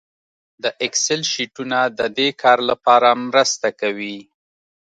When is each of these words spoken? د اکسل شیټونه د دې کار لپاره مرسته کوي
د 0.63 0.65
اکسل 0.85 1.21
شیټونه 1.31 1.79
د 1.99 2.01
دې 2.17 2.29
کار 2.41 2.59
لپاره 2.69 3.09
مرسته 3.29 3.67
کوي 3.81 4.17